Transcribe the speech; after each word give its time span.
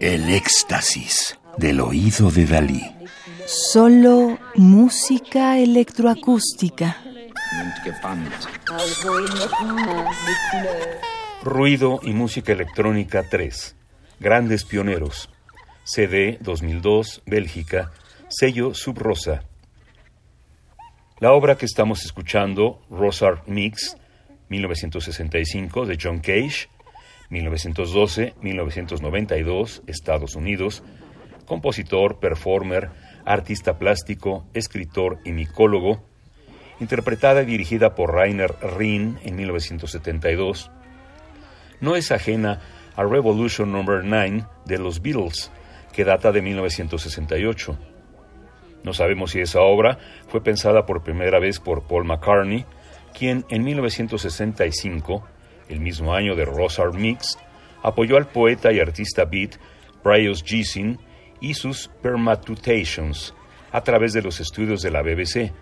El 0.00 0.30
éxtasis 0.30 1.38
del 1.56 1.80
oído 1.80 2.30
de 2.30 2.46
Dalí. 2.46 2.82
Solo 3.46 4.38
música 4.54 5.58
electroacústica. 5.58 6.96
Ruido 11.42 12.00
y 12.02 12.12
música 12.12 12.52
electrónica 12.52 13.24
3. 13.28 13.76
Grandes 14.20 14.64
pioneros. 14.64 15.30
CD 15.84 16.38
2002, 16.40 17.22
Bélgica. 17.26 17.92
Sello 18.28 18.74
Subrosa. 18.74 19.44
La 21.20 21.32
obra 21.32 21.56
que 21.56 21.64
estamos 21.64 22.04
escuchando, 22.04 22.82
Rosart 22.90 23.46
Mix, 23.46 23.96
1965, 24.48 25.86
de 25.86 25.98
John 26.00 26.18
Cage, 26.18 26.68
1912-1992, 27.30 29.82
Estados 29.86 30.36
Unidos, 30.36 30.82
compositor, 31.46 32.18
performer, 32.18 32.90
artista 33.24 33.78
plástico, 33.78 34.46
escritor 34.54 35.18
y 35.24 35.32
micólogo, 35.32 36.04
interpretada 36.80 37.42
y 37.42 37.46
dirigida 37.46 37.94
por 37.94 38.12
Rainer 38.12 38.54
Rinn 38.76 39.18
en 39.24 39.36
1972, 39.36 40.70
no 41.80 41.96
es 41.96 42.12
ajena 42.12 42.60
a 42.96 43.04
Revolution 43.04 43.72
No. 43.72 43.82
9 43.82 44.44
de 44.64 44.78
los 44.78 45.02
Beatles, 45.02 45.50
que 45.92 46.04
data 46.04 46.32
de 46.32 46.42
1968. 46.42 47.78
No 48.82 48.92
sabemos 48.92 49.32
si 49.32 49.40
esa 49.40 49.60
obra 49.60 49.98
fue 50.28 50.42
pensada 50.42 50.86
por 50.86 51.02
primera 51.02 51.38
vez 51.38 51.60
por 51.60 51.82
Paul 51.82 52.04
McCartney, 52.04 52.64
quien 53.12 53.44
en 53.48 53.64
1965, 53.64 55.26
el 55.68 55.80
mismo 55.80 56.14
año 56.14 56.34
de 56.34 56.44
Rosar 56.44 56.92
Mix, 56.92 57.38
apoyó 57.82 58.16
al 58.16 58.26
poeta 58.26 58.72
y 58.72 58.80
artista 58.80 59.24
beat 59.24 59.56
Bryce 60.02 60.42
Gisin 60.44 60.98
y 61.40 61.54
sus 61.54 61.88
Permatutations 62.02 63.34
a 63.72 63.80
través 63.82 64.12
de 64.12 64.22
los 64.22 64.40
estudios 64.40 64.82
de 64.82 64.90
la 64.90 65.02
BBC, 65.02 65.52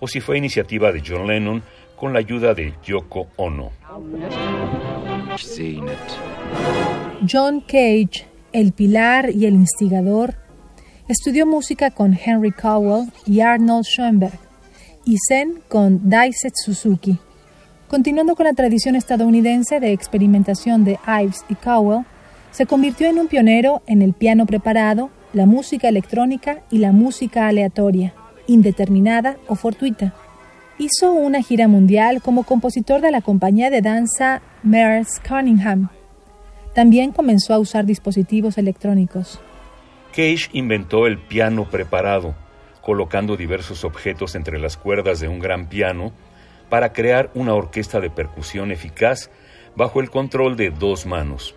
o 0.00 0.08
si 0.08 0.20
fue 0.20 0.38
iniciativa 0.38 0.92
de 0.92 1.02
John 1.06 1.26
Lennon 1.26 1.62
con 1.96 2.12
la 2.12 2.20
ayuda 2.20 2.54
de 2.54 2.74
Yoko 2.84 3.28
Ono. 3.36 3.72
John 7.30 7.60
Cage, 7.60 8.26
el 8.52 8.72
pilar 8.72 9.30
y 9.30 9.46
el 9.46 9.54
instigador, 9.54 10.34
Estudió 11.10 11.44
música 11.44 11.90
con 11.90 12.16
Henry 12.16 12.52
Cowell 12.52 13.10
y 13.26 13.40
Arnold 13.40 13.84
Schoenberg 13.84 14.38
y 15.04 15.16
Zen 15.28 15.60
con 15.68 16.08
Daiset 16.08 16.52
Suzuki. 16.54 17.18
Continuando 17.90 18.36
con 18.36 18.46
la 18.46 18.52
tradición 18.52 18.94
estadounidense 18.94 19.80
de 19.80 19.90
experimentación 19.90 20.84
de 20.84 21.00
Ives 21.08 21.44
y 21.48 21.56
Cowell, 21.56 22.04
se 22.52 22.64
convirtió 22.64 23.08
en 23.08 23.18
un 23.18 23.26
pionero 23.26 23.82
en 23.88 24.00
el 24.00 24.12
piano 24.12 24.46
preparado, 24.46 25.10
la 25.32 25.44
música 25.44 25.88
electrónica 25.88 26.62
y 26.70 26.78
la 26.78 26.92
música 26.92 27.48
aleatoria, 27.48 28.14
indeterminada 28.46 29.38
o 29.48 29.56
fortuita. 29.56 30.14
Hizo 30.78 31.10
una 31.10 31.42
gira 31.42 31.66
mundial 31.66 32.22
como 32.22 32.44
compositor 32.44 33.00
de 33.00 33.10
la 33.10 33.22
compañía 33.22 33.70
de 33.70 33.82
danza 33.82 34.40
Merce 34.62 35.20
Cunningham. 35.28 35.88
También 36.76 37.10
comenzó 37.10 37.54
a 37.54 37.58
usar 37.58 37.86
dispositivos 37.86 38.56
electrónicos. 38.56 39.40
Cage 40.12 40.48
inventó 40.52 41.08
el 41.08 41.18
piano 41.18 41.68
preparado, 41.68 42.36
colocando 42.82 43.36
diversos 43.36 43.82
objetos 43.82 44.36
entre 44.36 44.60
las 44.60 44.76
cuerdas 44.76 45.18
de 45.18 45.26
un 45.26 45.40
gran 45.40 45.68
piano 45.68 46.12
para 46.70 46.92
crear 46.92 47.30
una 47.34 47.52
orquesta 47.54 48.00
de 48.00 48.08
percusión 48.08 48.72
eficaz 48.72 49.30
bajo 49.76 50.00
el 50.00 50.08
control 50.08 50.56
de 50.56 50.70
dos 50.70 51.04
manos. 51.04 51.54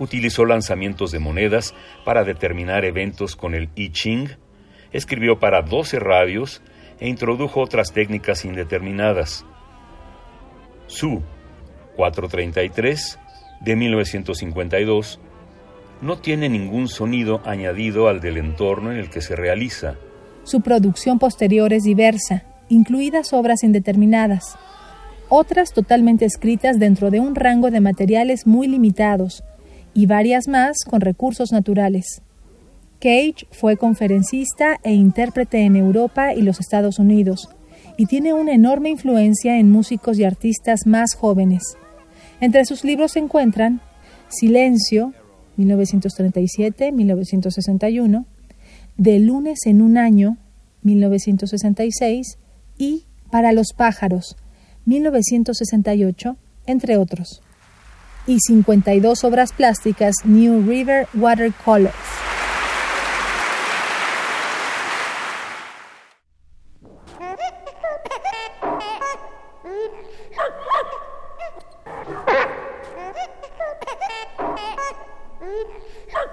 Utilizó 0.00 0.44
lanzamientos 0.44 1.10
de 1.12 1.18
monedas 1.18 1.74
para 2.04 2.24
determinar 2.24 2.84
eventos 2.84 3.36
con 3.36 3.54
el 3.54 3.68
I 3.76 3.90
Ching, 3.90 4.30
escribió 4.92 5.38
para 5.38 5.62
12 5.62 5.98
radios 6.00 6.62
e 6.98 7.08
introdujo 7.08 7.60
otras 7.60 7.92
técnicas 7.92 8.44
indeterminadas. 8.44 9.44
Su 10.86 11.22
433 11.96 13.18
de 13.60 13.76
1952 13.76 15.20
no 16.00 16.18
tiene 16.18 16.48
ningún 16.48 16.88
sonido 16.88 17.42
añadido 17.44 18.08
al 18.08 18.20
del 18.20 18.36
entorno 18.36 18.92
en 18.92 18.98
el 18.98 19.10
que 19.10 19.20
se 19.20 19.34
realiza. 19.34 19.96
Su 20.44 20.60
producción 20.60 21.18
posterior 21.18 21.72
es 21.72 21.82
diversa, 21.82 22.44
incluidas 22.68 23.32
obras 23.32 23.62
indeterminadas, 23.62 24.56
otras 25.28 25.72
totalmente 25.72 26.24
escritas 26.24 26.78
dentro 26.78 27.10
de 27.10 27.20
un 27.20 27.34
rango 27.34 27.70
de 27.70 27.80
materiales 27.80 28.46
muy 28.46 28.66
limitados 28.66 29.44
y 29.94 30.06
varias 30.06 30.48
más 30.48 30.78
con 30.88 31.00
recursos 31.00 31.52
naturales. 31.52 32.22
Cage 33.00 33.46
fue 33.52 33.76
conferencista 33.76 34.78
e 34.82 34.92
intérprete 34.92 35.60
en 35.60 35.76
Europa 35.76 36.34
y 36.34 36.42
los 36.42 36.60
Estados 36.60 36.98
Unidos 36.98 37.48
y 37.96 38.06
tiene 38.06 38.32
una 38.32 38.52
enorme 38.52 38.90
influencia 38.90 39.58
en 39.58 39.70
músicos 39.70 40.18
y 40.18 40.24
artistas 40.24 40.86
más 40.86 41.14
jóvenes. 41.14 41.62
Entre 42.40 42.64
sus 42.64 42.84
libros 42.84 43.12
se 43.12 43.18
encuentran 43.18 43.80
Silencio, 44.28 45.12
1937-1961, 45.58 48.24
De 48.96 49.18
lunes 49.18 49.58
en 49.66 49.82
un 49.82 49.98
año, 49.98 50.38
1966, 50.82 52.38
y 52.78 53.04
Para 53.30 53.52
los 53.52 53.74
pájaros, 53.76 54.38
1968, 54.86 56.38
entre 56.64 56.96
otros. 56.96 57.42
Y 58.26 58.38
52 58.40 59.22
obras 59.24 59.52
plásticas 59.52 60.14
New 60.24 60.66
River 60.66 61.06
Watercolors. 61.12 61.94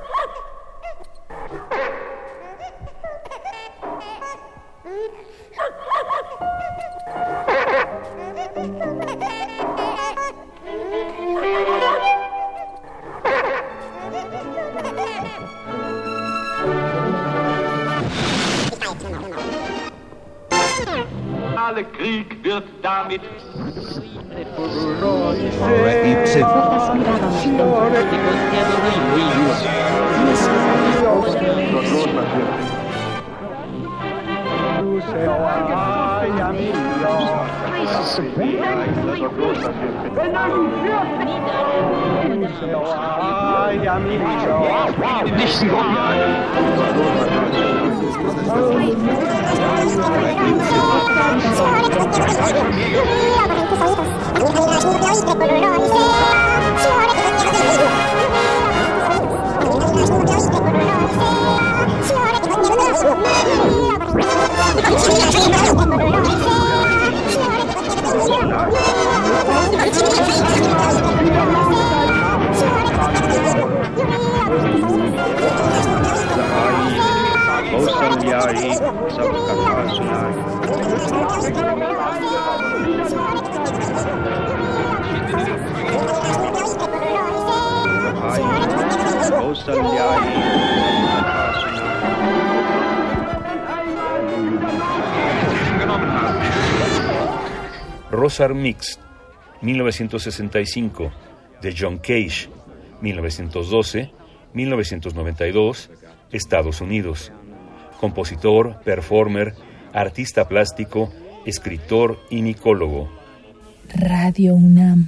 Krieg 21.97 22.43
wird 22.43 22.63
damit 22.81 23.21
nicht 23.21 23.45
después 48.05 48.35
de 48.35 48.41
Rosar 98.11 98.53
Mix, 98.55 98.99
1965, 99.61 101.11
de 101.61 101.75
John 101.77 101.97
Cage, 101.97 102.49
1912-1992, 103.01 105.89
Estados 106.31 106.79
Unidos. 106.81 107.31
Compositor, 107.99 108.79
performer, 108.83 109.53
artista 109.95 110.47
plástico, 110.47 111.11
escritor 111.45 112.19
y 112.29 112.41
micólogo. 112.41 113.09
Radio 113.93 114.53
UNAM. 114.53 115.07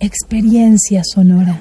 Experiencia 0.00 1.02
sonora. 1.04 1.60